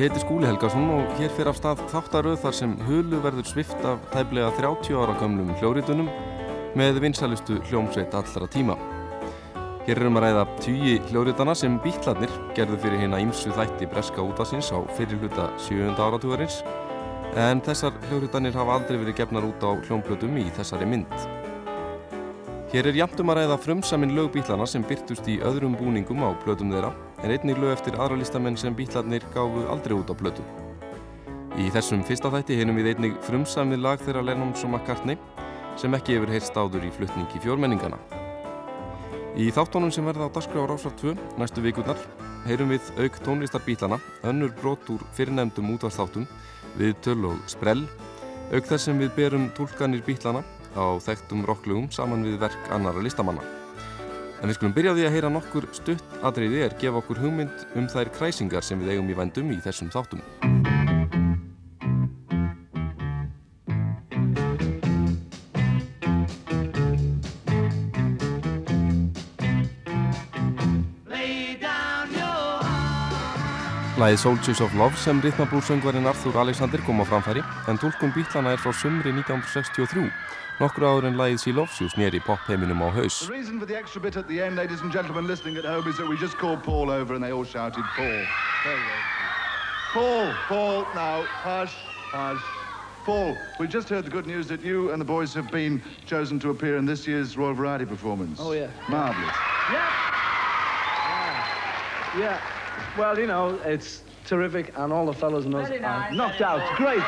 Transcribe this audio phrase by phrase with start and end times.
[0.00, 3.82] ég heiti Skúli Helgason og hér fyrir af stað þáttaröð þar sem hulu verður svift
[3.84, 6.06] af tæplega 30 ára gamlum hljóritunum
[6.78, 8.78] með vinsælustu hljómsveit allra tíma.
[9.84, 14.72] Hér erum að ræða tíu hljóritana sem býtlarnir gerðu fyrir hérna ímsu þætti breska útasins
[14.72, 15.92] á fyrirluta 7.
[15.92, 16.62] áratúarins
[17.36, 21.12] en þessar hljóritanir hafa aldrei verið gefnar út á hljómblötum í þessari mynd.
[22.72, 26.94] Hér er jæmtum að ræða frumsamin lögbítlana sem byrtust í öðrum búningum á blötum þeirra
[27.22, 30.44] en einnig lög eftir aðra listamenn sem bítlarnir gáfu aldrei út á blötu.
[31.60, 35.18] Í þessum fyrsta þætti heinum við einnig frumsamið lag þeirra Lennons og McCartney
[35.80, 37.98] sem ekki hefur heyrst áður í flutningi fjórmenningana.
[39.38, 42.00] Í þáttónum sem verða á Dagskrá Rásar 2 næstu vikurnar
[42.46, 46.26] heyrum við auk tónlistar bítlana, önnur brot úr fyrirnefndum útvarstáttum
[46.78, 47.84] við töl og sprell,
[48.50, 50.42] auk þess sem við berum tólkanir bítlana
[50.74, 53.59] á þekktum rocklugum saman við verk annara listamanna.
[54.40, 57.66] En við skulum byrja á því að heyra nokkur stutt atriði er gefa okkur hugmynd
[57.76, 60.24] um þær kræsingar sem við eigum í vendum í þessum þáttum.
[74.00, 78.60] Læðið Soldiers of Love sem rithmablúrsöngvarinn Arthur Alexander kom á framfæri en tólkun bítlana er
[78.62, 80.08] frá sumri 1963
[80.56, 83.18] Nokkru áður en lagið She Loves You snýri pop-heiminum á haus.
[83.26, 85.86] The reason for the extra bit at the end, ladies and gentlemen listening at home,
[85.86, 88.24] is that we just called Paul over and they all shouted, Paul.
[88.64, 88.96] There you go.
[89.92, 91.74] Paul, Paul, now, hush,
[92.08, 92.40] hush.
[93.04, 96.40] Paul, we just heard the good news that you and the boys have been chosen
[96.40, 98.38] to appear in this year's Royal Variety performance.
[98.40, 98.70] Oh, yeah.
[98.88, 99.36] Marvellous.
[99.70, 99.88] Yeah.
[102.16, 102.59] Yeah.
[102.98, 106.76] Well, you know, it's terrific, and all the fellas and us are knocked out.
[106.76, 107.02] Great.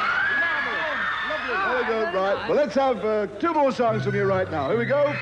[1.48, 2.48] There we go, right.
[2.48, 4.68] Well, let's have uh, two more songs from you right now.
[4.68, 5.12] Here we go.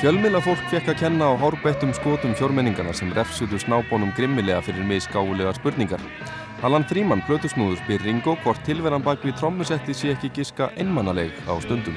[0.00, 6.00] Fjölmiðlafólk fekk að kenna á hárbettum skotum fjórmenningana sem refsuðu snábónum grimmilega fyrir misgáulegar spurningar.
[6.60, 11.56] Hallan Fríman, plötusnúður, spyr Ringo hvort tilveran bak við trommusetti sé ekki giska einmannaleg á
[11.64, 11.96] stundum.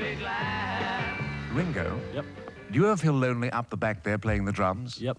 [1.54, 1.84] Ringo?
[2.16, 2.26] Yep.
[2.72, 4.96] Do you ever feel lonely up the back there playing the drums?
[5.02, 5.18] Yep.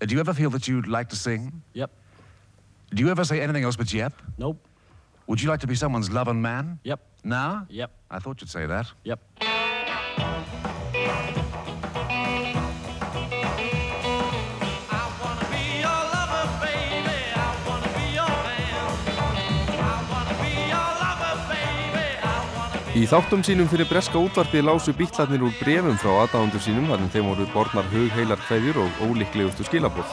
[0.00, 1.52] Uh, Do you ever feel that you'd like to sing?
[1.74, 1.90] Yep.
[2.94, 4.14] Do you ever say anything else but yep?
[4.38, 4.56] Nope.
[5.26, 6.78] Would you like to be someone's love and man?
[6.84, 7.00] Yep.
[7.24, 7.66] Now?
[7.68, 7.90] Yep.
[8.10, 8.86] I thought you'd say that.
[9.04, 9.20] Yep.
[22.92, 27.12] Í þáttum sínum fyrir breska útvarpið lásu bítlarnir úr brefum frá aðdáðundur sínum þar en
[27.14, 30.10] þeim voru borðnar hugheilar kveðjur og ólíklegustu skilabóð.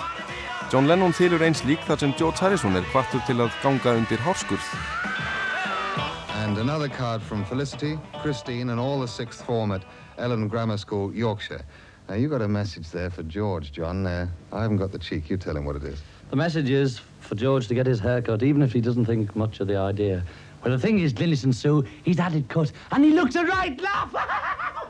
[0.72, 4.24] John Lennon þylur eins lík þar sem George Harrison er kvartur til að ganga undir
[4.24, 4.70] hárskurð.
[6.40, 9.84] And another card from Felicity, Christine, and all the sixth form at
[10.18, 11.66] Ellen Grammar School, Yorkshire.
[12.08, 14.08] Now, you got a message there for George, John.
[14.08, 15.30] Uh, I haven't got the cheek.
[15.30, 16.02] You tell him what it is.
[16.30, 19.36] The message is for George to get his hair cut, even if he doesn't think
[19.36, 20.24] much of the idea.
[20.64, 23.46] Well, the thing is, Glynis and Sue, he's had it cut, and he looks a
[23.46, 24.14] right laugh.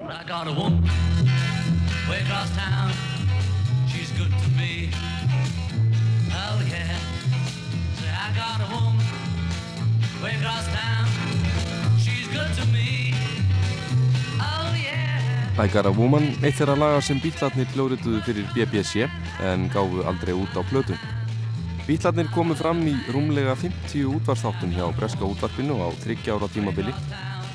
[0.00, 0.82] I got a woman
[2.08, 2.92] way across town.
[3.86, 4.90] She's good to me.
[6.32, 6.96] Oh yeah.
[7.98, 9.04] Say I got a woman
[10.22, 11.06] way across town.
[11.98, 13.12] She's good to me.
[14.40, 15.50] Oh yeah.
[15.58, 19.08] I Got a Woman, eitt þeirra laga sem bítlarnir hljórutuðu fyrir BBC
[19.44, 20.96] en gáfu aldrei út á plötu.
[21.88, 26.92] Bítlarnir komu fram í rúmlega 50 útvarstáttum hjá Breska útvarpinu á 30 ára tímabili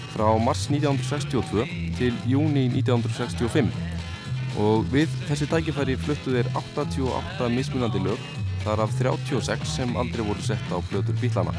[0.09, 1.67] frá mars 1962
[1.99, 3.69] til júni 1965
[4.57, 8.23] og við þessi tækifæri fluttu þeir 88 mismunandi lög
[8.63, 11.53] þar af 36 sem aldrei voru sett á plötur bítlana.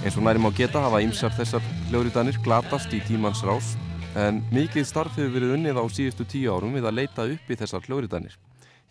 [0.00, 3.74] Eins og nærim á geta hafa ýmsar þessar hljóritanir glatast í tímans rás
[4.16, 7.60] en mikið starf hefur verið unnið á síðustu tíu árum við að leita upp í
[7.60, 8.40] þessar hljóritanir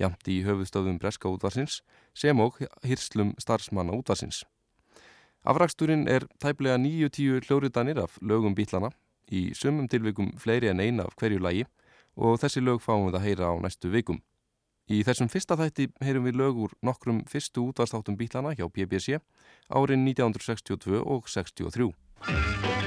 [0.01, 1.81] jamt í höfuðstöðum Breska útvarsins
[2.13, 4.43] sem og hýrslum starfsmanna útvarsins.
[5.45, 8.91] Afraksturinn er tæplega 9-10 hljóritanir af lögum bítlana,
[9.31, 11.63] í sumum tilvikum fleiri en eina af hverju lagi
[12.15, 14.19] og þessi lög fáum við að heyra á næstu vikum.
[14.91, 19.21] Í þessum fyrsta þætti heyrum við lög úr nokkrum fyrstu útvarstáttum bílana hjá BBC
[19.69, 22.80] árin 1962 og 63.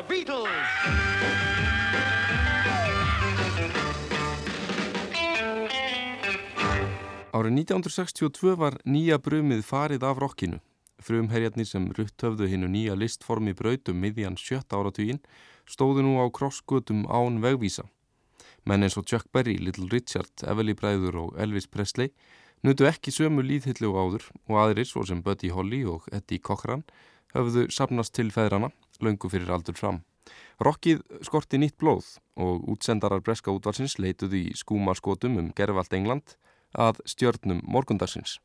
[0.00, 0.48] the Beatles!
[7.30, 10.58] Árið 1962 var nýja brumið farið af rockinu.
[11.00, 15.20] Frumherjarnir sem rutt höfðu hinnu nýja listformi brautum miðjan sjötta áratugin
[15.68, 17.86] stóðu nú á krossgutum án vegvísa.
[18.68, 22.12] Menn eins og Chuck Berry, Little Richard, Everly Bræður og Elvis Presley
[22.64, 26.84] nutu ekki sömu líðhillu áður og aðrir svo sem Buddy Holly og Eddie Cochran
[27.32, 28.68] höfðu sapnast til feðrana
[29.02, 30.02] löngu fyrir aldur fram.
[30.60, 36.36] Rokkið skorti nýtt blóð og útsendarar breska útvarsins leituðu í skúmarskotum um gerfald England
[36.76, 38.38] að stjörnum morgundagsins.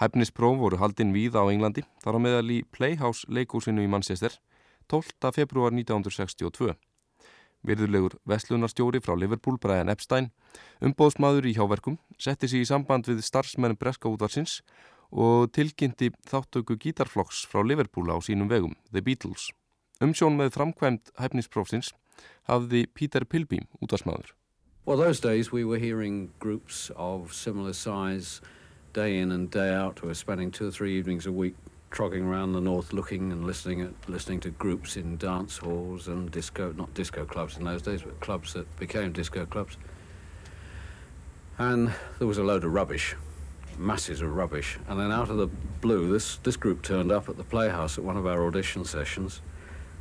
[0.00, 4.34] Hæfnispróf voru haldinn víða á Englandi þar á meðal í Playhouse leikúsinu í Manchester
[4.88, 5.30] 12.
[5.36, 6.74] februar 1962.
[7.62, 10.32] Virðulegur Veslunarstjóri frá Liverpool, Brian Epstein,
[10.82, 14.60] umbóðsmaður í hjáverkum, setti sig í samband við starfsmenn breska útvarsins
[15.12, 19.50] og tilkynnti þáttöku gítarflokks frá Liverpool á sínum vegum, The Beatles.
[20.00, 21.92] Umsjón með framkvæmt hæfnisprófsins
[22.48, 24.32] hafði Peter Pilbeam útvarsmaður.
[24.84, 28.40] Well, those days we were hearing groups of similar size
[28.92, 30.02] day in and day out.
[30.02, 31.54] We were spending two or three evenings a week
[31.92, 36.30] trogging around the north looking and listening at listening to groups in dance halls and
[36.30, 39.76] disco not disco clubs in those days but clubs that became disco clubs
[41.58, 43.14] and there was a load of rubbish
[43.78, 45.46] masses of rubbish and then out of the
[45.80, 49.40] blue this this group turned up at the playhouse at one of our audition sessions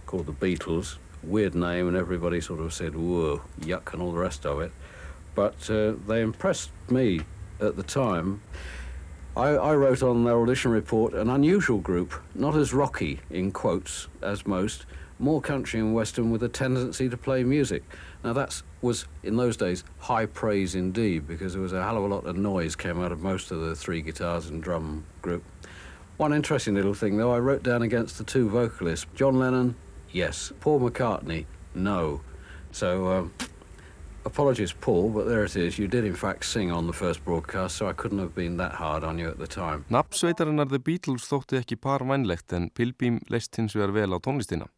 [0.06, 4.20] called the Beatles weird name, and everybody sort of said, whoa, yuck, and all the
[4.20, 4.72] rest of it.
[5.36, 7.22] But uh, they impressed me
[7.60, 8.42] at the time.
[9.36, 14.10] I, I, wrote on their audition report an unusual group, not as rocky, in quotes,
[14.22, 14.86] as most,
[15.20, 17.84] more country and western with a tendency to play music.
[18.24, 22.04] Now that was, in those days, high praise indeed, because there was a hell of
[22.04, 25.44] a lot of noise came out of most of the three guitars and drum group.
[26.18, 29.76] One interesting little thing, though, I wrote down against the two vocalists, John Lennon
[30.14, 30.52] yes.
[30.60, 32.22] Paul McCartney, no.
[32.72, 33.34] So, um,
[34.26, 35.80] apologies, Paul, but there it is.
[35.80, 38.74] You did, in fact, sing on the first broadcast, so I couldn't have been that
[38.74, 39.86] hard on you at the time.
[39.90, 44.70] Nappsveitarinnar The Beatles þótti ekki par vænlegt en Pilbeam leist hins vegar vel á tónlistina.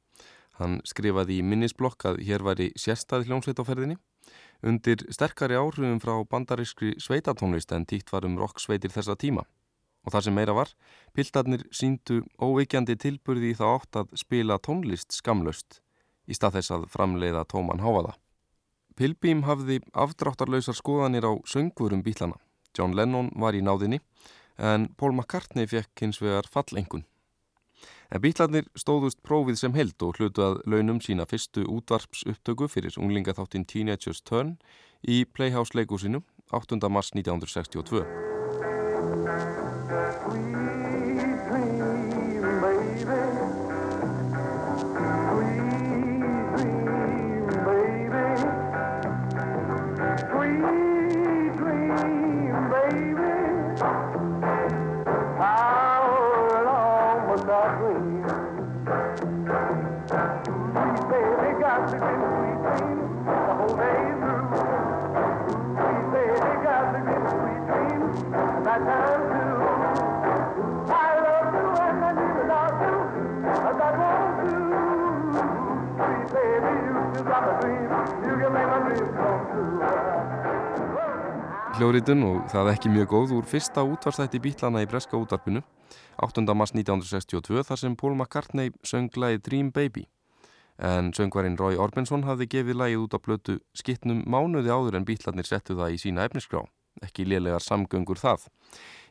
[0.60, 3.98] Hann skrifaði í minnisblokk að hér væri sérstæði hljómsveit á ferðinni.
[4.64, 9.44] Undir sterkari áhrifum frá bandarískri sveitatónlist en tíkt var um rocksveitir þessa tíma.
[10.04, 10.70] Og það sem meira var,
[11.16, 15.80] piltarnir síndu óveikjandi tilburði í það átt að spila tónlist skamlaust
[16.28, 18.14] í stað þess að framleiða tóman háaða.
[18.96, 22.38] Pilbím hafði afdráttarlausar skoðanir á söngvurum bílana.
[22.78, 24.00] John Lennon var í náðinni
[24.58, 27.08] en Paul McCartney fekk hins vegar fallengun.
[28.13, 32.94] En bílarnir stóðust prófið sem held og hlutu að launum sína fyrstu útvarps upptöku fyrir
[33.01, 34.60] unglingaþáttinn Teenagers Turn
[35.01, 36.21] í Playhouse leikúsinu
[36.54, 36.77] 8.
[36.94, 38.06] mars 1962.
[81.74, 85.63] Hljóritun og það ekki mjög góð úr fyrsta útvarstætti bítlana í breska útvarpinu
[86.22, 86.44] 8.
[86.54, 90.04] mars 1962 þar sem Paul McCartney söng lagið Dream Baby
[90.78, 95.50] en söngvarinn Roy Orbison hafði gefið lagið út á blötu skittnum mánuði áður en bítlarnir
[95.50, 96.62] settu það í sína efniskrá
[97.02, 98.46] ekki lélegar samgöngur það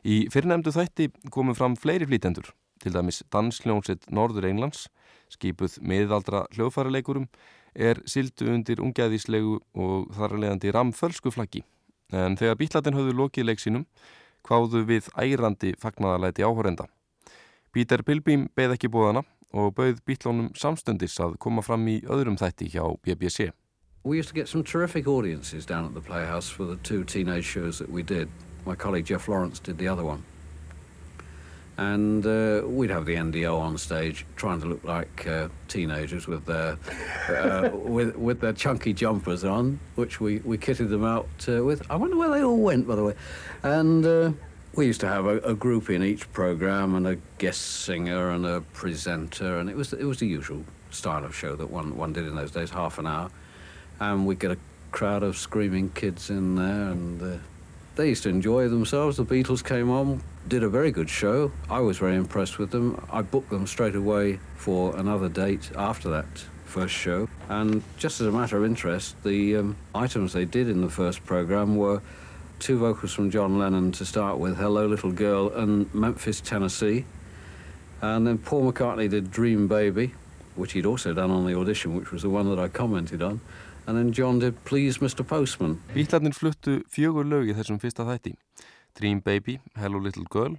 [0.03, 2.53] Í fyrrnemdu þætti komum fram fleiri flýtendur
[2.83, 4.87] til dæmis dansljónsitt Norður Englands
[5.31, 7.27] skipuð miðaldra hljóðfæraleikurum
[7.75, 11.63] er sildu undir ungæðislegu og þar að leiðandi ramfölsku flaggi
[12.13, 13.85] en þegar bítlatin höfðu lokið leiksinum
[14.45, 16.87] kváðu við ærandi fagnadarleiti áhórenda.
[17.73, 22.69] Pítur Pilbím beð ekki bóðana og bauð bítlónum samstundis að koma fram í öðrum þætti
[22.73, 23.51] hjá BBC.
[24.03, 27.45] We used to get some terrific audiences down at the Playhouse for the two teenage
[27.45, 28.27] shows that we did.
[28.65, 30.23] My colleague Jeff Lawrence did the other one.
[31.77, 36.45] And uh, we'd have the NDO on stage trying to look like uh, teenagers with
[36.45, 36.77] their
[37.29, 41.81] uh, with with their chunky jumpers on, which we, we kitted them out uh, with.
[41.89, 43.15] I wonder where they all went, by the way.
[43.63, 44.31] And uh,
[44.75, 48.45] We used to have a, a group in each program and a guest singer and
[48.45, 52.13] a presenter, and it was it was the usual style of show that one one
[52.13, 53.29] did in those days, half an hour,
[53.99, 54.57] and we'd get a
[54.91, 57.37] crowd of screaming kids in there, and uh,
[57.95, 59.17] they used to enjoy themselves.
[59.17, 61.51] The Beatles came on, did a very good show.
[61.69, 63.03] I was very impressed with them.
[63.11, 66.27] I booked them straight away for another date after that
[66.65, 70.81] first show, and just as a matter of interest, the um, items they did in
[70.81, 72.01] the first program were
[72.59, 77.05] two vocals from John Lennon to start with, Hello Little Girl and Memphis, Tennessee.
[78.01, 80.13] And then Paul McCartney did Dream Baby,
[80.55, 83.41] which he'd also done on the audition, which was the one that I commented on.
[83.85, 85.27] And then John did Please Mr.
[85.27, 85.81] Postman.
[85.93, 88.33] Bítlarnir fluttu fjögur lög í þessum fyrsta þætti.
[88.99, 90.57] Dream Baby, Hello Little Girl,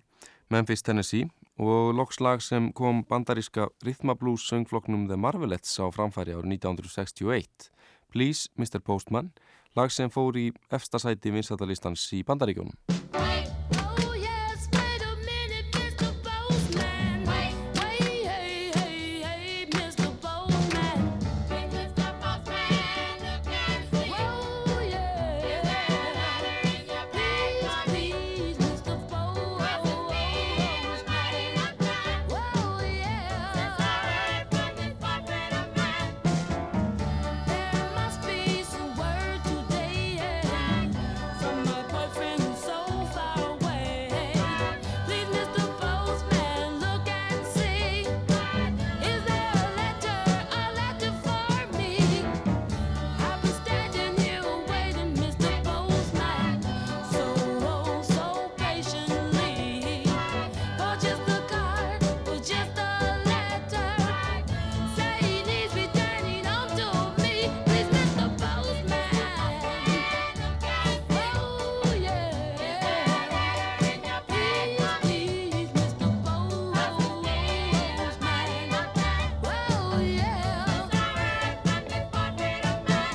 [0.50, 7.70] Memphis, Tennessee og lokslag sem kom bandaríska rhythmablues söngfloknum The Marvelettes á framfæri árið 1961.
[8.10, 8.82] Please Mr.
[8.82, 9.32] Postman,
[9.76, 12.74] lag sem fór í efstasæti vinsættalistans í bandaríkjónum.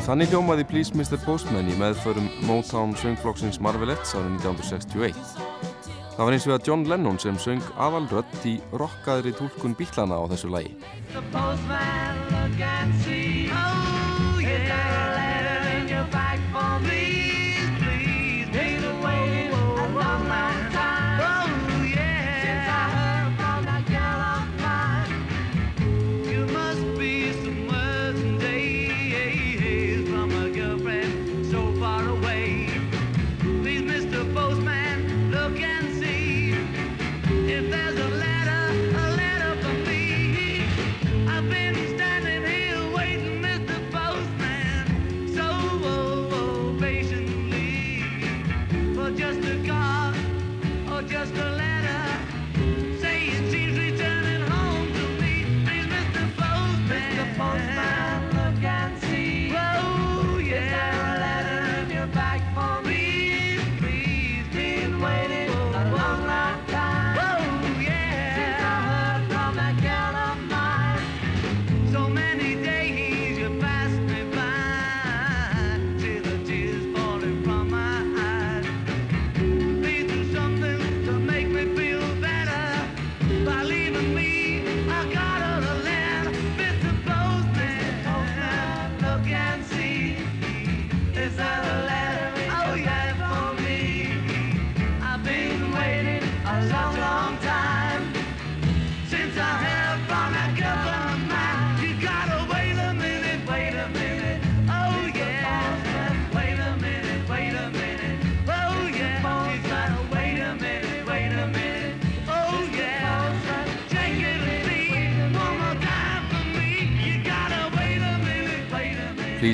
[0.10, 1.20] Þannig hljómaði Please Mr.
[1.22, 5.20] Postman í meðförum Motown söngflokksins Marvelettes árið 1961.
[6.16, 10.26] Það var eins og að John Lennon sem söng aðalrött í rockaðri tólkun bílana á
[10.34, 10.74] þessu lagi.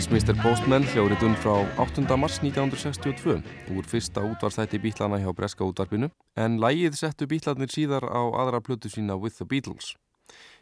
[0.06, 0.44] Please Mr.
[0.44, 2.18] Postman hljóritun frá 8.
[2.18, 3.42] mars 1962
[3.74, 8.90] úr fyrsta útvarstætti bítlana hjá Breska útvarpinu en lægið settu bítlanir síðar á aðra plötu
[8.90, 9.96] sína With the Beatles.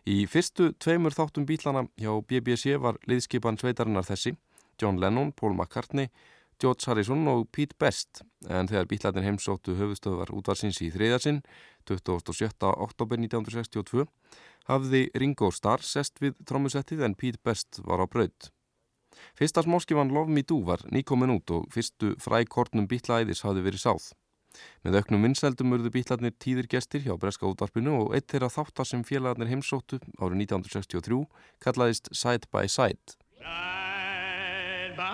[0.07, 4.37] Í fyrstu tveimur þáttum bítlana hjá BBC var liðskipan sveitarinnar þessi,
[4.79, 6.07] John Lennon, Paul McCartney,
[6.61, 11.43] George Harrison og Pete Best en þegar bítlanir heimsóttu höfustöðvar útvarsins í þriðarsinn
[11.89, 12.47] 27.
[12.71, 14.07] oktober 1962
[14.71, 18.53] hafði Ringo Starr sest við trómusettið en Pete Best var á braud.
[19.37, 24.03] Fyrsta smóskifan Love Me Do var nýkomin út og fyrstu frækortnum bítlaæðis hafði verið sáð.
[24.85, 29.01] Með auknum vinsældum urðu bítlarnir tíðir gestir hjá Breska útvarpinu og eitt þeirra þáttar sem
[29.07, 31.23] félagarnir heimsóttu árið 1963
[31.65, 33.17] kallaðist Side by Side.
[33.41, 35.11] Side by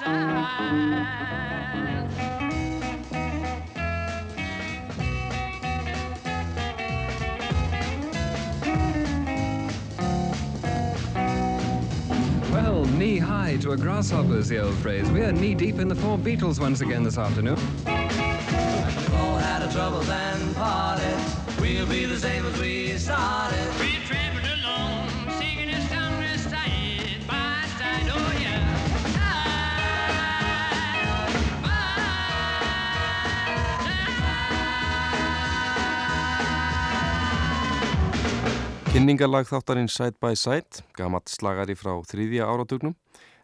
[0.00, 1.20] Side
[13.60, 15.10] knee to a grasshopper, is the old phrase.
[15.10, 17.58] We're knee deep in the four Beatles once again this afternoon.
[17.84, 21.18] We've all had our troubles and parted.
[21.60, 23.58] We'll be the same as we started.
[23.78, 28.08] We're tramping along, singing this song this side by side.
[28.08, 28.66] Oh yeah.
[38.92, 42.96] Kynningarlag þáttarins Side by Side, gamalt slagari frá þriðja áratugnum,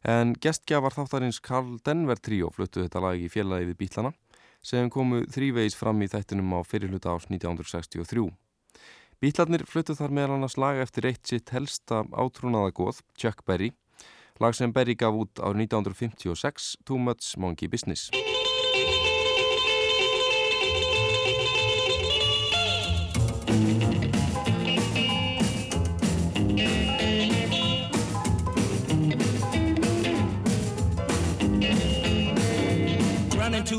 [0.07, 4.13] en gestgjafar þáttarins Karl Denver Trio fluttu þetta lag í félagi við Bílana
[4.67, 8.31] sem komu þrívegis fram í þættinum á fyrirluta ás 1963.
[9.23, 13.73] Bílarnir fluttu þar meðal annars lag eftir eitt sitt helsta átrúnaða góð, Chuck Berry,
[14.43, 18.11] lag sem Berry gaf út á 1956, Too Much Monkey Business.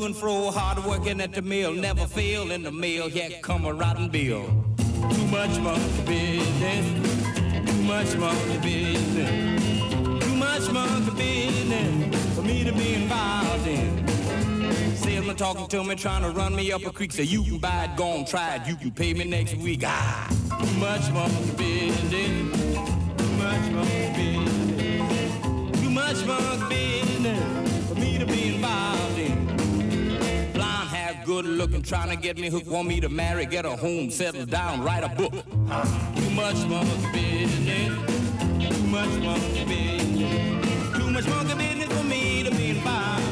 [0.08, 3.10] And fro, hard working at the mill, never fail in the mill.
[3.10, 4.46] Here come a rotten bill.
[5.12, 7.70] Too much monkey business.
[7.70, 10.24] Too much monkey business.
[10.24, 14.08] Too much monkey business for me to be involved in.
[14.96, 17.12] Salesman talking to me, trying to run me up a creek.
[17.12, 18.66] Say you can buy it, go on, try it.
[18.66, 19.82] You can pay me next week.
[19.86, 22.62] Ah, too much monkey business.
[23.18, 25.82] Too much monkey business.
[25.82, 29.17] Too much monkey business for me to be involved in.
[31.28, 32.68] Good looking, trying to get me hooked.
[32.68, 35.34] Want me to marry, get a home, settle down, write a book.
[35.34, 38.78] Too much monkey business.
[38.78, 40.98] Too much monkey business.
[40.98, 43.24] Too much monkey business for me to be involved.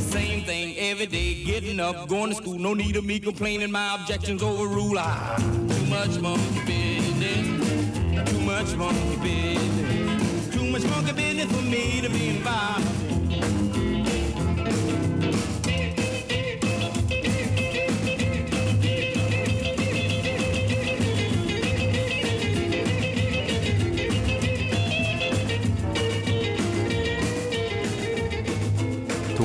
[0.00, 2.56] Same thing every day, getting up, going to school.
[2.56, 4.94] No need of me complaining, my objections overrule.
[4.96, 8.30] Ah, too much monkey business.
[8.30, 10.54] Too much monkey business.
[10.54, 13.04] Too much monkey business for me to be involved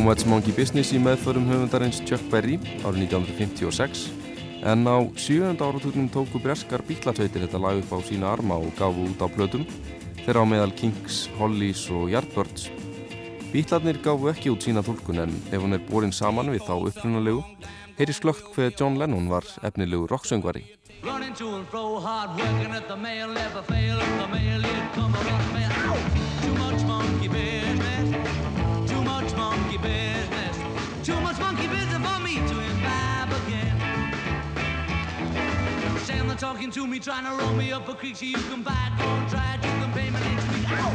[0.10, 4.08] Much Monkey Business í meðförum höfundarins Chuck Berry árið 1956
[4.66, 9.06] en á sjöönda áratugnum tóku breskar bílatveitir þetta lag upp á sína arma og gafu
[9.06, 9.68] út á plötum
[10.24, 12.72] þeirra á meðal Kings, Hollies og Yardbirds.
[13.54, 17.46] Bílarnir gafu ekki út sína tólkun en ef hún er borin saman við þá upprunalegu
[18.02, 20.66] heyri sklögt hver John Lennon var efnilegu rocksöngvari.
[21.06, 24.94] Running to and fro, hard working at the mail, never fail at the mail, you'd
[24.98, 25.72] come a mail.
[25.86, 25.98] Ow!
[26.42, 27.69] Too much monkey business,
[31.40, 33.76] monkey business for me to imbibe again.
[36.06, 38.72] Saying talking to me, trying to roll me up a creek, so you can buy
[38.88, 40.70] it, don't try it, you can pay me next week.
[40.70, 40.94] Ow!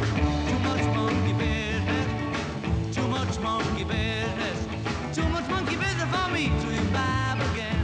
[0.49, 2.07] Too much monkey business,
[2.95, 4.67] too much monkey business,
[5.15, 7.81] too much monkey business for me to imbibe again.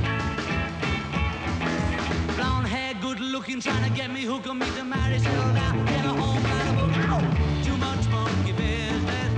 [2.35, 5.85] Blonde hair, good looking, trying to get me hooked on me to marry, settle down,
[5.85, 6.91] get a home, write a book.
[7.09, 7.19] Ow!
[7.63, 9.31] Too much monkey business,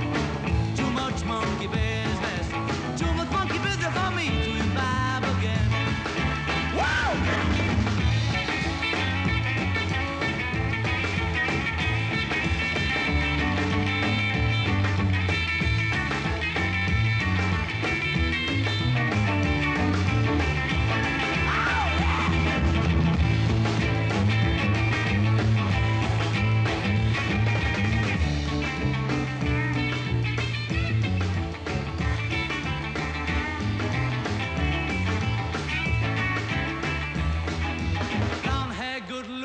[0.78, 1.93] too much monkey business,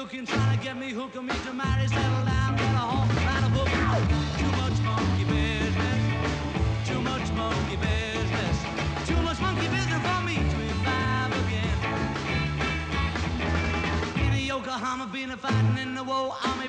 [0.08, 0.90] looking, trying to get me
[1.26, 3.68] me to marry, settle down, get a home, write a book.
[4.38, 6.02] Too much monkey business,
[6.88, 8.56] too much monkey business,
[9.06, 11.78] too much monkey business for me to imbibe again.
[14.24, 16.68] In Yokohama, been a fighting in the war, army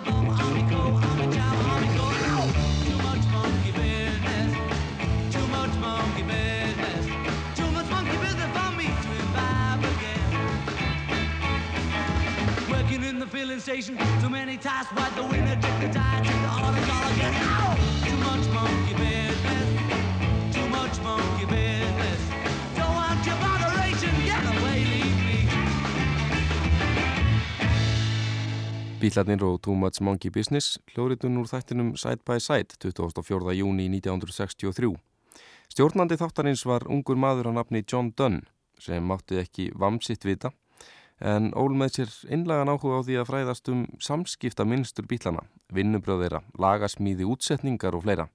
[13.69, 17.33] station, too many tasks, but the winner took the tide, took the orders all again.
[17.37, 17.77] Ow!
[18.05, 19.67] Too much monkey business,
[20.55, 22.21] too much monkey business.
[22.77, 25.37] Don't want your botheration, get away, leave me.
[28.99, 33.53] Bílarnir og Too Much Monkey Business hljóðritun úr þættinum Side by Side 24.
[33.53, 34.95] júni 1963.
[35.69, 38.41] Stjórnandi þáttarins var ungur maður á nafni John Dunn
[38.81, 40.49] sem mátti ekki vamsitt vita
[41.19, 46.41] en ól með sér innlagan áhuga á því að fræðast um samskipta minnstur bílana, vinnubröðeira,
[46.57, 48.29] lagasmíði, útsetningar og fleira.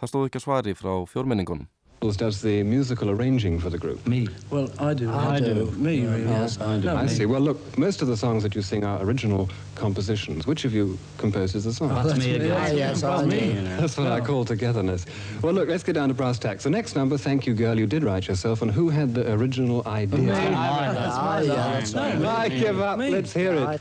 [0.00, 1.68] Það stóð ekki að svari frá fjórmenningunum.
[2.00, 4.06] Does the musical arranging for the group?
[4.06, 4.28] Me.
[4.50, 5.10] Well, I do.
[5.12, 5.70] I, do.
[5.72, 6.22] Me, really.
[6.24, 6.82] Yes, I do.
[6.86, 7.08] No, I me.
[7.08, 7.26] see.
[7.26, 10.46] Well, look, most of the songs that you sing are original compositions.
[10.46, 11.90] Which of you composes the song?
[11.90, 12.52] Oh, that's me again.
[12.52, 13.76] Ah, yes, I do, you know.
[13.80, 15.04] That's what I call togetherness.
[15.42, 16.62] Well, look, let's get down to brass tacks.
[16.64, 19.82] The next number, Thank You Girl, you did write yourself, and who had the original
[19.86, 20.18] idea?
[20.18, 20.30] Me.
[20.32, 21.72] I- that's my yeah, line.
[21.72, 22.18] that's No, right.
[22.20, 22.26] me.
[22.28, 22.98] I give up.
[22.98, 23.10] Me.
[23.10, 23.80] Let's hear it.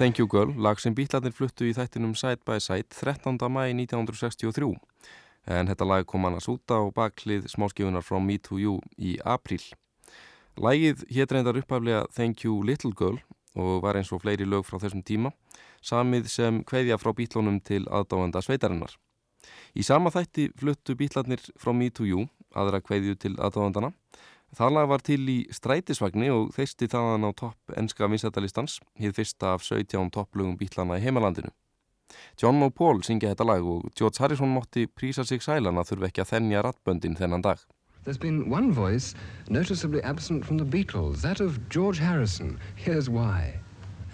[0.00, 3.34] Thank You Girl, lag sem bítlarnir fluttu í þættinum Side by Side 13.
[3.52, 4.70] mæ 1963
[5.52, 9.60] en þetta lag kom annars út á baklið smáskifunar From Me to You í apríl.
[10.56, 13.20] Lagið hétt reyndar upphaflega Thank You Little Girl
[13.60, 15.34] og var eins og fleiri lög frá þessum tíma
[15.84, 18.96] samið sem kveðja frá bítlunum til aðdáenda sveitarinnar.
[19.76, 22.24] Í sama þætti fluttu bítlarnir From Me to You
[22.56, 23.92] aðra kveðju til aðdáendana
[24.56, 29.54] Það lag var til í strætisvagni og þeisti þaðan á topp enska vinsættalistans, hér fyrsta
[29.54, 31.52] af 17 topplugum bítlana í heimalandinu.
[32.42, 36.10] John og Paul syngja þetta lag og George Harrison mótti prísa sig sælan að þurfa
[36.10, 37.62] ekki að þennja rattböndin þennan dag.
[38.02, 39.14] There's been one voice
[39.48, 42.58] noticeably absent from the Beatles, that of George Harrison.
[42.74, 43.60] Here's why.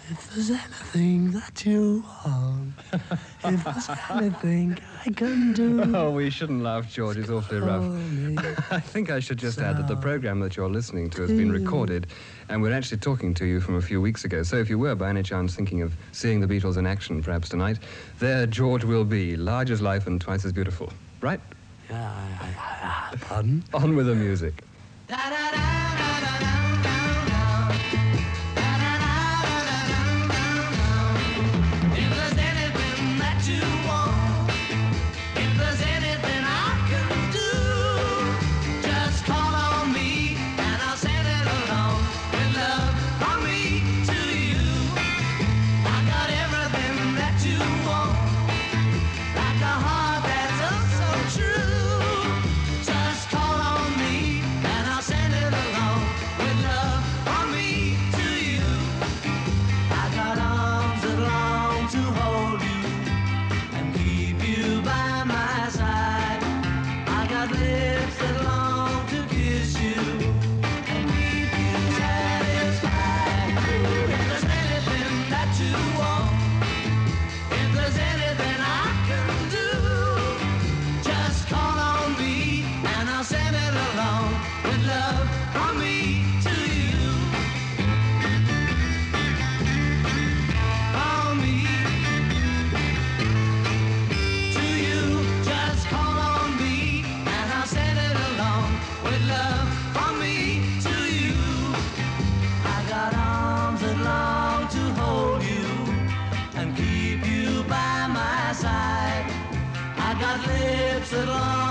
[0.09, 2.73] If there's anything that you want,
[3.43, 5.83] if there's anything I can do.
[5.97, 7.17] Oh, we shouldn't laugh, George.
[7.17, 7.83] It's awfully rough.
[8.71, 11.51] I think I should just add that the program that you're listening to has been
[11.51, 12.07] recorded,
[12.47, 14.43] and we're actually talking to you from a few weeks ago.
[14.43, 17.49] So if you were by any chance thinking of seeing the Beatles in action perhaps
[17.49, 17.79] tonight,
[18.19, 20.93] there George will be, large as life and twice as beautiful.
[21.19, 21.41] Right?
[21.89, 23.63] Yeah, I, I, I, pardon?
[23.73, 24.63] On with the music.
[25.09, 26.56] If
[111.09, 111.66] será.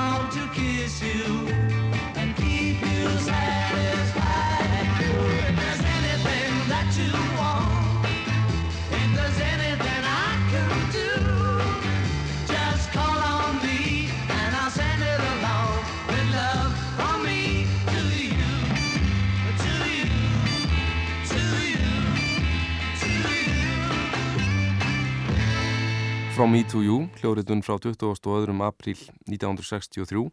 [26.46, 28.52] From Me to You, hljóritun frá 22.
[28.62, 30.30] apríl 1963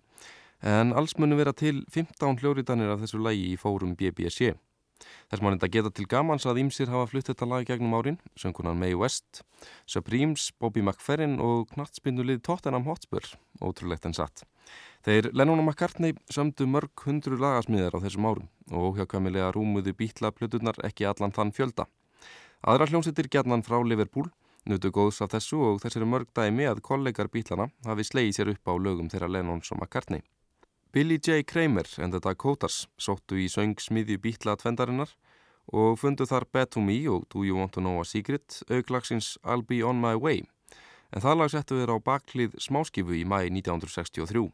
[0.61, 4.51] en alls munu vera til 15 hljóritanir af þessu lægi í fórum BBC.
[5.31, 8.77] Þess maður enda geta til gamans að Ímsir hafa flutt þetta lag gegnum árin, söngunan
[8.77, 9.41] Mae West,
[9.89, 13.25] Supremes, Bobby McFerrin og knattspindulið Tottenham Hotspur,
[13.57, 14.45] ótrúlegt en satt.
[15.01, 20.29] Þeir Lennon og McCartney sömdu mörg hundru lagasmíðar á þessum árum og óhjákvæmilega rúmuðu bítla
[20.29, 21.89] plötunar ekki allan þann fjölda.
[22.61, 24.29] Aðra hljómsittir gætnan frá Liverpool
[24.69, 28.71] nutu góðs af þessu og þessari mörg dæmi að kollegar bítlana hafi slegið sér upp
[28.71, 30.23] á lögum þeirra Lennons og McCartney.
[30.93, 31.43] Billy J.
[31.43, 35.11] Kramer and the Dakotas sóttu í söng smiðju bítla tvendarinnar
[35.73, 39.37] og fundu þar Bet to Me og Do You Want to Know a Secret auklagsins
[39.43, 40.43] I'll Be On My Way
[41.13, 44.49] en það lag settu þeir á baklið smáskifu í mæi 1963.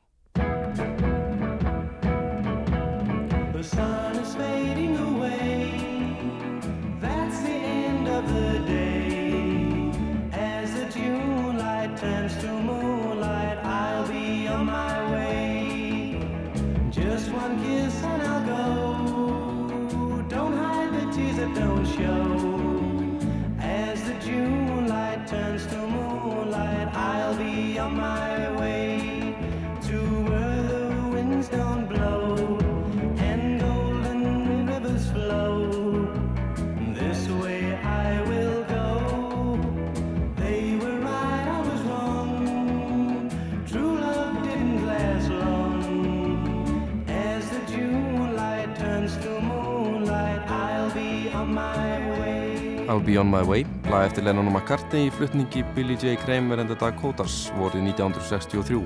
[52.90, 53.79] I'll be on my way.
[53.90, 56.12] Lag eftir Lennon og McCartney í flutningi Billy J.
[56.22, 58.84] Kramer and the Dakotas vorið 1963.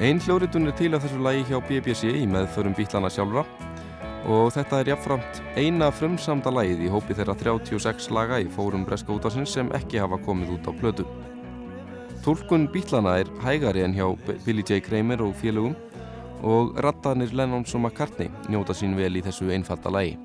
[0.00, 3.44] Einn hljóritun er til af þessu lagi hjá BBC í meðförum bítlana sjálfra
[4.24, 9.12] og þetta er jafnframt eina frumsamda lagið í hópi þeirra 36 laga í fórum Breska
[9.12, 11.04] útásins sem ekki hafa komið út á plötu.
[12.24, 14.14] Tólkun bítlana er hægari en hjá
[14.46, 14.80] Billy J.
[14.80, 15.76] Kramer og félögum
[16.40, 20.16] og rattanir Lennons og McCartney njóta sín vel í þessu einfalda lagi.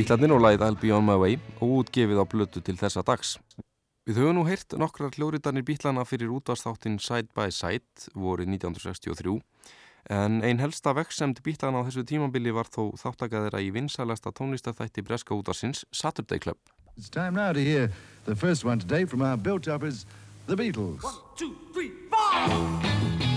[0.00, 3.34] Bítlarnir og lagið I'll Be On My Way og útgefið á blötu til þessa dags.
[4.08, 9.36] Við höfum nú heyrt nokkrar hljóritanir bítlana fyrir útvarsþáttin Side by Side vorið 1963
[10.16, 15.36] en ein helsta veksemd bítlana á þessu tímabili var þó þáttakaðira í vinsælasta tónlistarþætti breska
[15.36, 16.56] útvarsins Saturday Club.
[16.96, 17.92] It's time now to hear
[18.24, 20.06] the first one today from our built-uppers,
[20.46, 21.04] the Beatles.
[21.36, 23.29] Two, three, four.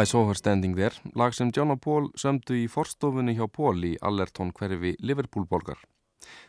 [0.00, 3.82] I Saw Her Standing There, lag sem John og Paul sömdu í forstofunni hjá Paul
[3.84, 5.76] í Allerton hverfi Liverpool-borgar.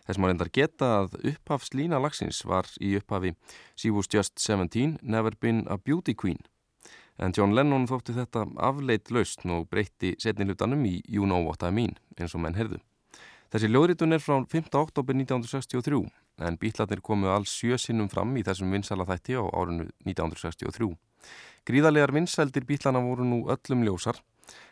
[0.06, 3.34] Þess maður endar geta að upphafslína lagsins var í upphafi
[3.76, 6.40] She was just 17, never been a beauty queen.
[7.20, 11.76] En John Lennon þótti þetta afleitt laust og breytti setnilutanum í You Know What I
[11.76, 12.80] Mean, eins og menn herðu.
[13.52, 14.72] Þessi ljóðritun er frá 5.
[14.80, 16.06] oktober 1963,
[16.48, 20.94] en bítlarnir komu alls sjö sinnum fram í þessum vinsala þætti á árunnu 1963.
[21.70, 24.18] Gríðarlegar vinsældir bílana voru nú öllum ljósar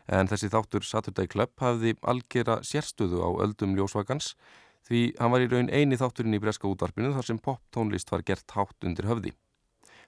[0.10, 4.34] en þessi þáttur Saturday Club hafði algjera sérstöðu á öldum ljósvagans
[4.88, 8.56] því hann var í raun eini þátturinn í breska útvarpinu þar sem poptónlist var gert
[8.56, 9.36] hátt undir höfði.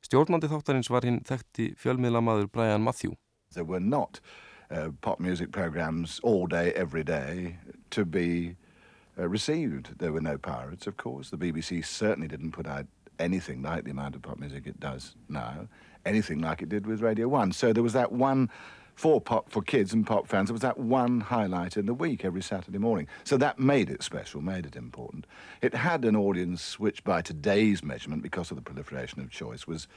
[0.01, 3.13] Stjórnandi þáttarins var hinn þekkti fjölmiðlamaður Brian Matthew.
[3.53, 4.19] There were not
[4.71, 7.57] uh, pop music programs all day, every day
[7.91, 8.55] to be
[9.19, 9.99] uh, received.
[9.99, 11.29] There were no pirates, of course.
[11.29, 12.87] The BBC certainly didn't put out
[13.19, 15.67] anything like the amount of pop music it does now,
[16.05, 17.51] anything like it did with Radio 1.
[17.51, 18.49] So there was that one,
[18.95, 22.23] for pop, for kids and pop fans, there was that one highlight in the week
[22.25, 23.07] every Saturday morning.
[23.23, 25.25] So that made it special, made it important.
[25.61, 29.87] It had an audience which, by today's measurement, because of the proliferation of choice, was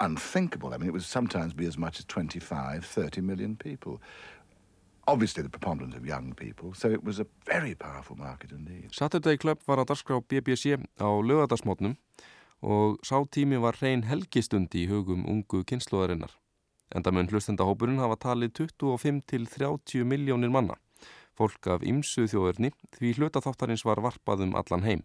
[0.00, 0.74] unthinkable.
[0.74, 4.00] I mean, it would sometimes be as much as 25, 30 million people.
[5.06, 8.88] Obviously, the preponderance of young people, so it was a very powerful market indeed.
[8.90, 11.96] Saturday Club var að darskrá BBC á lögadagsmótnum
[12.64, 16.32] og sá tími var hrein helgistundi í hugum ungu kynnslóðarinnar.
[16.94, 20.78] Enda mun hlustendahópurinn hafa talið 25 til 30 miljónir manna.
[21.34, 25.02] Fólk af ymsu þjóðurni því hlutaþáttarins var varpað um allan heim.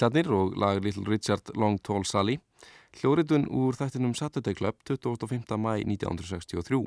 [0.00, 2.38] Bítlarnir og lag Little Richard Long Tall Sally
[2.96, 5.58] hljóritun úr þættinum Saturday Club 25.
[5.60, 6.86] mæ 1963.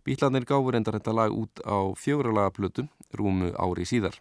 [0.00, 4.16] Bítlarnir gáfur endar þetta lag út á fjöguralaga plötu rúmu ári síðar.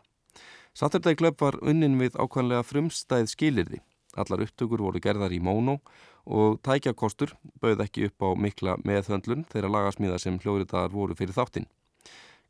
[0.75, 3.79] Saturday Club var unnin við ákvæmlega frumstæð skilirði.
[4.19, 5.79] Allar upptökur voru gerðar í móno
[6.25, 7.31] og tækjakostur
[7.63, 11.71] bauð ekki upp á mikla meðhöndlun þeirra lagasmíða sem hljóriðar voru fyrir þáttinn.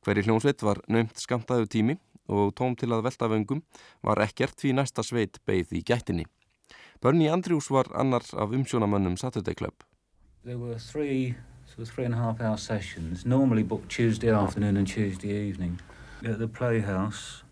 [0.01, 3.63] Hverju hljómsveit var nömt skamtaðu tími og tóm til að velta vöngum
[4.03, 6.25] var ekkert því næsta sveit beigð í gættinni.
[7.01, 9.83] Bernie Andrews var annar af umsjónamönnum Saturday Club.
[10.43, 11.35] There were three,
[11.77, 15.79] of three and a half hour sessions, normally booked Tuesday afternoon and Tuesday evening
[16.25, 17.43] at the Playhouse,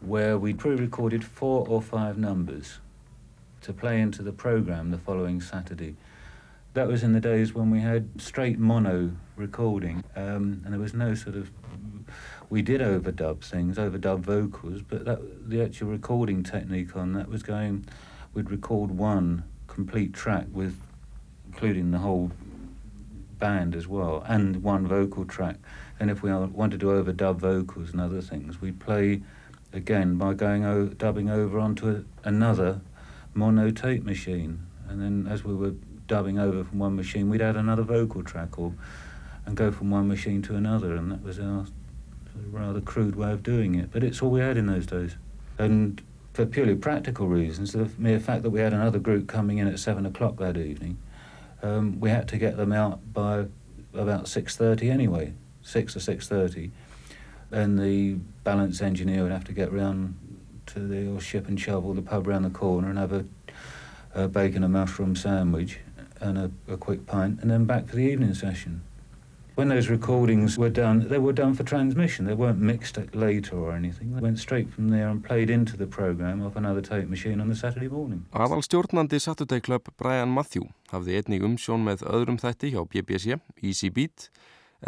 [0.00, 2.80] where we pre-recorded four or five numbers
[3.62, 5.96] to play into the program the following Saturday.
[6.74, 10.94] That was in the days when we had straight mono recording, um, and there was
[10.94, 11.50] no sort of
[12.48, 17.42] we did overdub things, overdub vocals, but that, the actual recording technique on that was
[17.42, 17.86] going,
[18.34, 20.78] we'd record one complete track with,
[21.46, 22.30] including the whole
[23.38, 25.56] band as well, and one vocal track.
[25.98, 29.22] And if we wanted to overdub vocals and other things, we'd play
[29.72, 32.82] again by going o- dubbing over onto a, another
[33.32, 34.66] mono tape machine.
[34.88, 35.74] And then as we were
[36.12, 38.74] dubbing over from one machine, we'd add another vocal track or
[39.46, 41.64] and go from one machine to another, and that was our
[42.50, 43.90] rather crude way of doing it.
[43.90, 45.16] But it's all we had in those days.
[45.58, 46.02] And
[46.34, 49.78] for purely practical reasons, the mere fact that we had another group coming in at
[49.78, 50.98] seven o'clock that evening,
[51.62, 53.46] um, we had to get them out by
[53.94, 55.32] about six thirty anyway,
[55.62, 56.72] six or six thirty.
[57.50, 60.14] and the balance engineer would have to get round
[60.66, 63.24] to the ship and shovel, the pub round the corner, and have a,
[64.14, 65.78] a bacon and mushroom sandwich
[66.22, 68.82] and a, a quick pint, and then back for the evening session.
[69.54, 72.24] When those recordings were done, they were done for transmission.
[72.24, 74.14] They weren't mixed at later or anything.
[74.14, 77.48] They went straight from there and played into the program off another tape machine on
[77.48, 78.24] the Saturday morning.
[78.32, 83.90] Aðal stjórnandi Saturday Club Brian Matthew hafði einnig umsjón með öðrum þætti hjá BBC, Easy
[83.92, 84.30] Beat,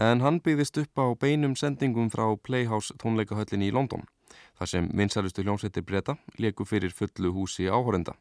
[0.00, 4.08] en hann byggðist upp á beinum sendingum frá Playhouse tónleikahöllinni í London,
[4.56, 8.16] þar sem vinsælustu hljómsveitir breyta leku fyrir fullu húsi áhórenda.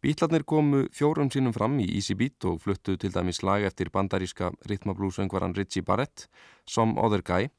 [0.00, 4.48] Bítlarnir komu fjórum sínum fram í Easy Beat og fluttu til dæmis lag eftir bandaríska
[4.70, 6.24] ritmablúsöngvaran Richie Barrett,
[6.64, 7.50] Some Other Guy,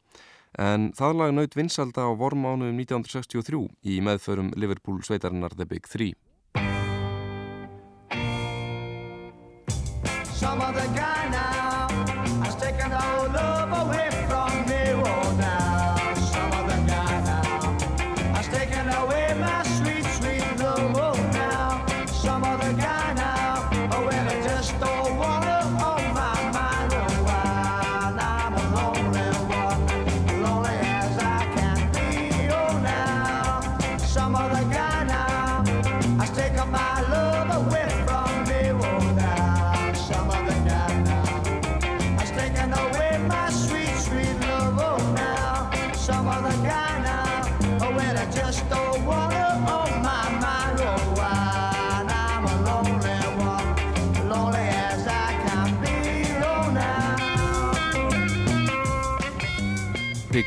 [0.58, 3.62] en það lag naut vinsalda á vormánuðum 1963
[3.94, 6.18] í meðförum Liverpool sveitarinnar The Big Three.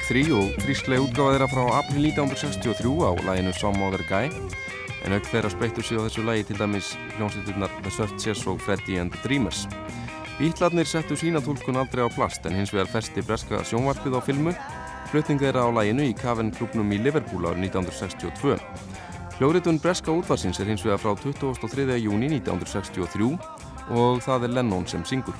[0.04, 4.28] Big 3 og frísklega útgáða þeirra frá april 1963 á læginu Some Other Guy
[5.06, 9.00] en auk þeirra spreyttu sig á þessu lægi til dæmis hljómsveiturnar The Searchers og Freddie
[9.00, 9.64] and the Dreamers.
[10.36, 14.52] Bítlarnir settu sína tólkun aldrei á plast en hins vegar festi breska sjónvarpið á filmu
[15.08, 18.60] flutning þeirra á læginu í Cavern klubnum í Liverpool árið 1962.
[19.38, 21.96] Hljóritun breska útvarsins er hins vegar frá 23.
[22.04, 23.32] júni 1963
[23.88, 25.38] og það er Lennon sem syngur.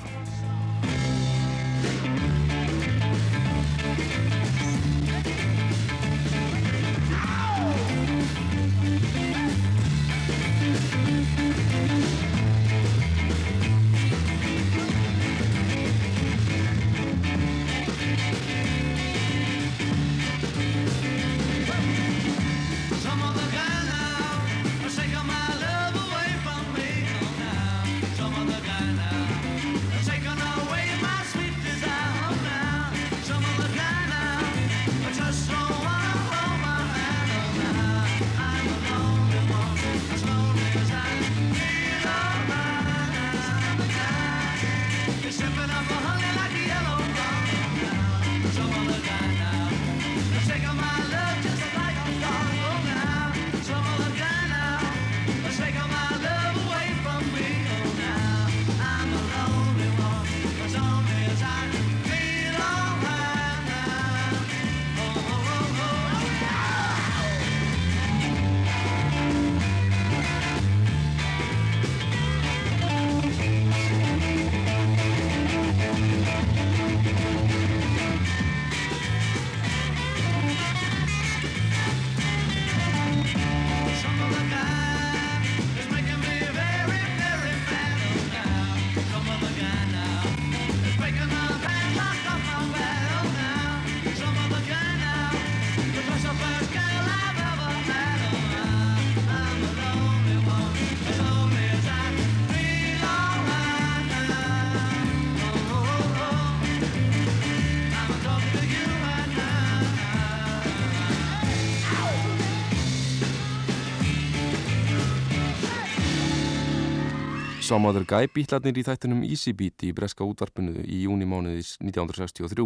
[117.65, 122.65] Some Other Guy bítlarnir í þættunum Easy Beat í breska útvarpinu í júnimánuðis 1963.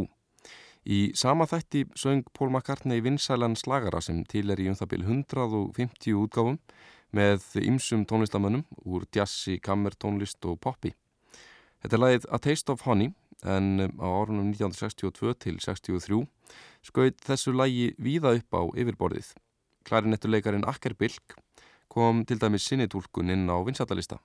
[0.91, 5.13] Í sama þætti söng Paul McCartney vinsælan slagara sem til er í um það byrju
[5.13, 6.57] 150 útgáfum
[7.15, 10.91] með ymsum tónlistamönnum úr jazzi, kammertónlist og poppi.
[11.79, 13.13] Þetta er lagið A Taste of Honey
[13.47, 16.25] en á árunum 1962 til 63
[16.89, 19.31] skaut þessu lagi víða upp á yfirborðið.
[19.87, 21.39] Klarinettuleikarin Akker Bilk
[21.87, 24.19] kom til dæmis sinnitúlkun inn á vinsættalista.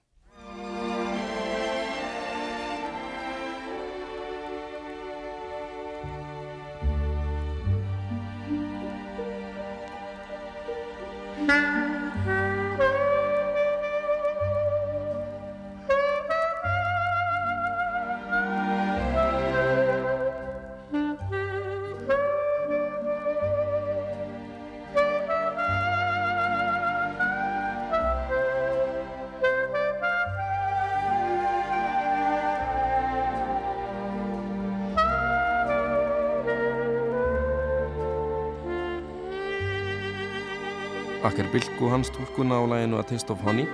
[41.34, 43.66] Akker Bilk og hans tólkuna á læginu A Taste of Honey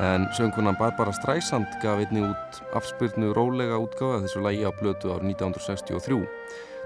[0.00, 5.10] en söngkunan Barbara Streisand gaf einni út afspyrnu rólega útgáfa af þessu lægi á blötu
[5.10, 6.22] árið 1963.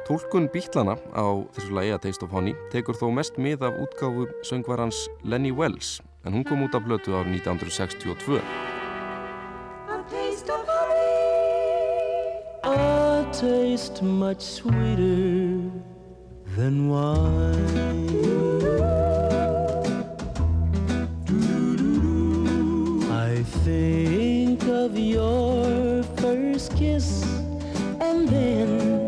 [0.09, 4.25] Tólkun Bítlana á þessu lægi A Taste of Honey tekur þó mest mið af útgáfu
[4.41, 8.41] söngvarans Lenny Wells en hún kom út á blötu árið 1962.
[9.93, 11.13] A taste of honey.
[12.65, 15.61] A taste much sweeter
[16.57, 18.46] than wine.
[23.67, 27.25] Think of your first kiss,
[28.01, 29.06] and then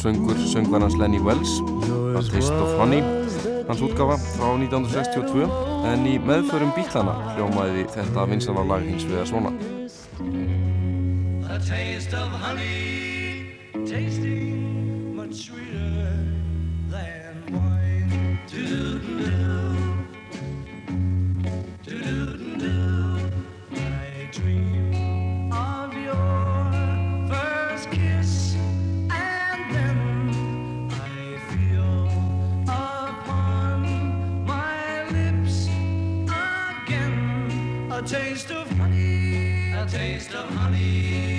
[0.00, 1.60] Lít þekktur söngur söngvarans Lenny Wells
[2.16, 3.02] A Taste of Honey
[3.68, 5.44] hans útgáfa frá 1962
[5.84, 9.52] en í meðförum Bítlana hljómaði þetta vinsala lag hins vegar svona.
[11.44, 16.09] A taste of honey, tasting much sweeter
[39.90, 41.29] taste of honey,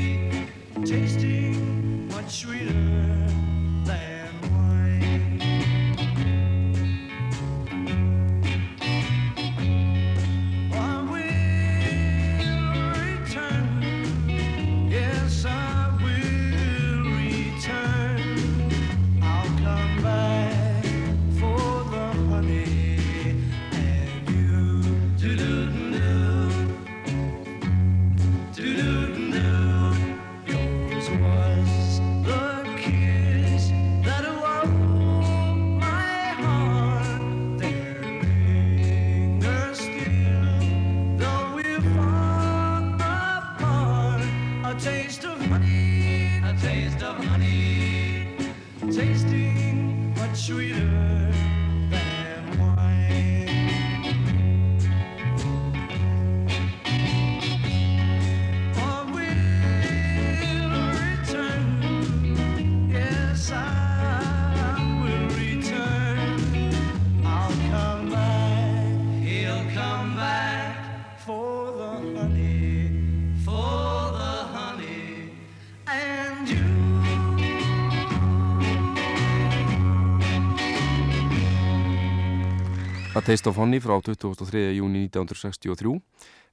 [83.14, 84.72] A Taste of Honey frá 23.
[84.72, 86.00] júni 1963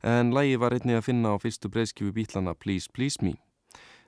[0.02, 3.36] en lægi var einnig að finna á fyrstu breyðskjöfu Bítlana Please Please Me.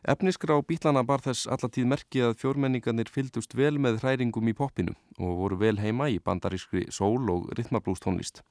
[0.02, 5.38] Efniskrá Bítlana bar þess allatíð merki að fjórmenningarnir fyldust vel með hræringum í poppinu og
[5.44, 8.42] voru vel heima í bandarískri sól og rytmablústónlist.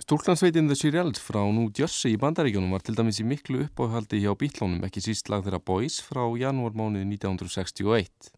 [0.00, 4.32] Stúlkansveitin The Shirelles frá New Jersey í bandaríkjónum var til dæmis í miklu uppáhaldi hjá
[4.32, 8.32] Bítlónum ekki síst lag þeirra Boys frá janúarmánuði 1961.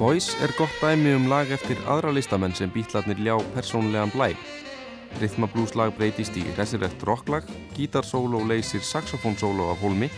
[0.00, 4.30] Boys er gott dæmi um lag eftir aðra listamenn sem bítlarnir ljá persónlegan blæ.
[5.20, 7.44] Rhythmablúslag breytist í resilegt rocklag,
[7.76, 10.08] gítarsóló leysir saxofónsóló af hólmi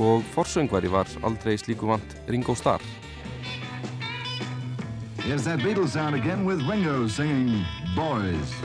[0.00, 2.80] og forsöngvari var aldrei slíku vant Ringo Starr.
[5.28, 8.56] Yes, that Beatles sound again with Ringo singing Boys.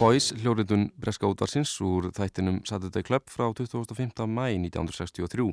[0.00, 4.24] Boys, hljóritun Breska útvarsins úr þættinum Saturday Club frá 25.
[4.32, 5.52] mæ 1963.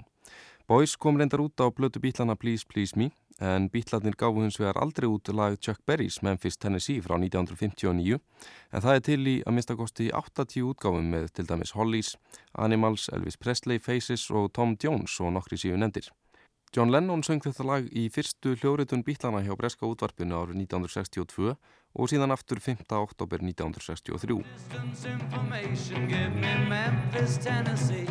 [0.72, 3.10] Boys kom reyndar út á blötu bítlana Please Please Me
[3.44, 8.22] en bítlarnir gáfu hins vegar aldrei út lag Chuck Berrys Memphis Tennessee frá 1959
[8.72, 12.16] en það er til í að mista kosti 80 útgáfum með til dæmis Hollies,
[12.56, 16.08] Animals, Elvis Presley, Faces og Tom Jones og nokkri síðu nendir.
[16.72, 21.56] John Lennon söng þetta lag í fyrstu hljóritun bítlana hjá Breska útvarpinu árið 1962
[21.96, 22.86] og síðan aftur 5.
[22.92, 24.44] oktober 1963.
[24.44, 28.08] Distance information, give me Memphis, Tennessee.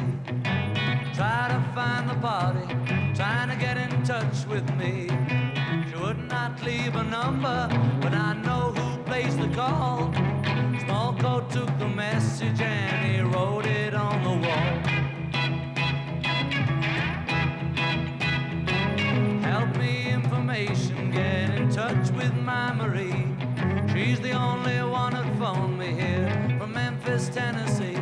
[1.15, 2.67] Try to find the party,
[3.15, 5.09] trying to get in touch with me.
[5.89, 7.69] She would not leave a number,
[8.01, 10.13] but I know who placed the call.
[10.85, 14.75] Small coat took the message and he wrote it on the wall.
[19.43, 23.36] Help me information, get in touch with my Marie.
[23.97, 26.29] She's the only one that phoned me here
[26.59, 27.95] from Memphis, Tennessee.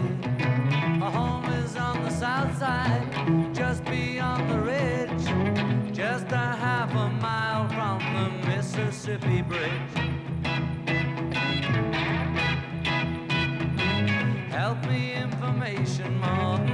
[0.99, 7.09] Her home is on the south side, just beyond the ridge, just a half a
[7.23, 9.95] mile from the Mississippi Bridge.
[14.51, 16.74] Help me information more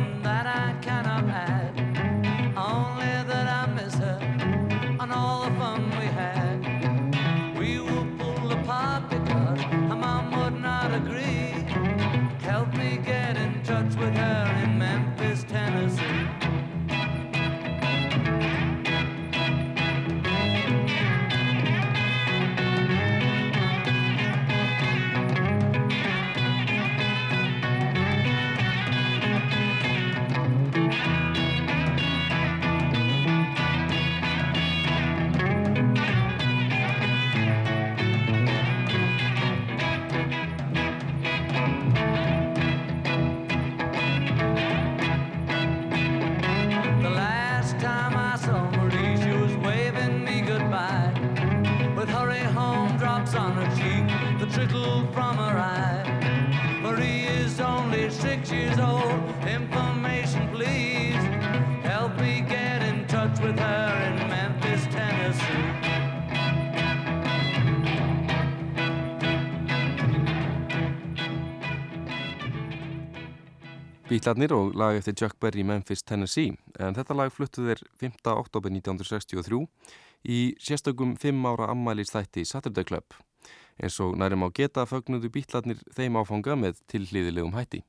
[74.11, 78.17] Bítlarnir og lag eftir Chuck Berry Memphis, Tennessee en þetta lag fluttu þeir 5.
[78.33, 79.61] oktober 1963
[80.27, 83.15] í sérstökum 5 ára ammælistætti Saturday Club
[83.79, 87.85] eins og nærum á geta fögnudu Bítlarnir þeim áfanga með tilhlýðilegum hætti.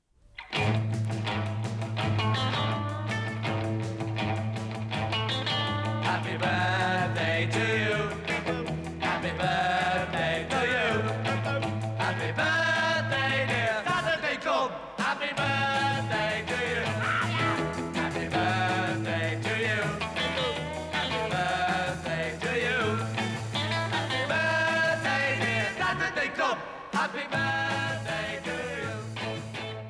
[6.05, 6.80] Happy birthday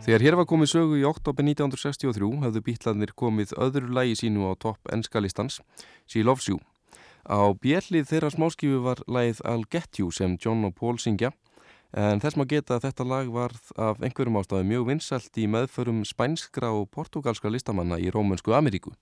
[0.02, 4.58] Þegar hér var komið sögu í oktober 1963 hafðu Bítlarnir komið öðru lægi sínu á
[4.58, 5.60] topp enskalistans,
[6.10, 6.58] She Loves You.
[7.30, 11.30] Á bjellið þeirra smáskifu var lægið I'll Get You sem John og Paul syngja
[11.93, 16.02] en þess maður geta að þetta lag var af einhverjum ástæðu mjög vinsalt í meðförum
[16.08, 18.95] spænskra og portugalska listamanna í Rómönsku Ameríku.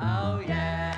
[0.00, 0.89] Oh yeah,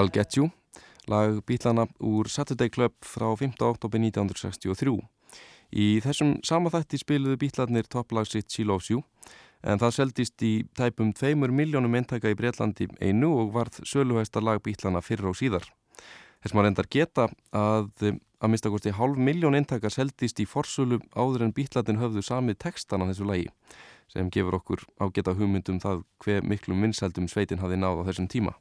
[0.00, 0.48] I'll Get You,
[1.12, 3.58] lag Bítlana úr Saturday Club frá 5.
[3.60, 4.94] oktober 1963.
[5.76, 9.02] Í þessum sama þætti spiluðu Bítlarnir topplag sitt She Loves You
[9.60, 14.62] en það seldist í tæpum 2 miljónum eintaka í Breitlandi einu og varð söluhæsta lag
[14.64, 15.68] Bítlana fyrr og síðar.
[16.40, 17.92] Þess maður endar geta að
[18.40, 23.04] að mista kosti hálf miljón eintaka seldist í forsölu áður en Bítlarnir höfðu samið textan
[23.04, 23.52] á þessu lagi
[24.08, 28.56] sem gefur okkur ágeta hugmyndum það hver miklum vinsældum sveitin hafi náð á þessum tíma.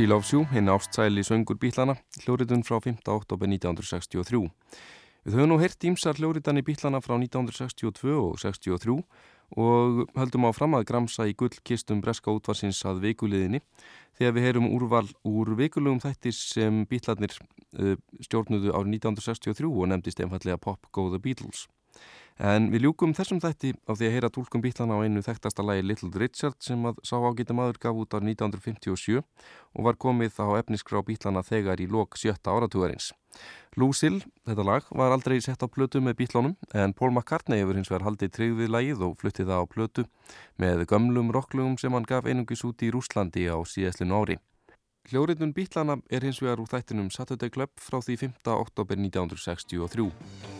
[0.00, 1.92] She Loves You, hinn ástsæli söngur bílana,
[2.22, 3.02] hljóritun frá 5.
[3.12, 4.38] oktober 1963.
[5.26, 8.94] Við höfum nú heyrt ímsar hljóritan í bílana frá 1962 og 63
[9.60, 13.60] og höldum á fram að gramsa í gullkistum breska útvarsins að vikuliðinni
[14.16, 17.92] þegar við heyrum úrval úr vikulugum þættis sem bílarnir uh,
[18.24, 21.66] stjórnudu árið 1963 og nefndist einfallega Pop Go The Beatles.
[22.40, 25.82] En við ljúkum þessum þætti á því að heyra tólkum bílana á einu þekktasta lægi
[25.84, 30.48] Little Richard sem að sá ágita maður gaf út árið 1957 og var komið á
[30.56, 33.10] efniskrá bílana þegar í lok sjötta áratugarins.
[33.76, 37.92] Lucille, þetta lag, var aldrei sett á plötu með bílánum en Paul McCartney hefur hins
[37.92, 40.06] vegar haldið tryggðið lagið og fluttið það á plötu
[40.56, 44.38] með gömlum rocklugum sem hann gaf einungis út í Rúslandi á síðastlinu ári.
[45.12, 48.40] Hljóriðnum bílana er hins vegar úr þættinum Saturday Club frá því 5.
[48.56, 50.59] oktober 1963.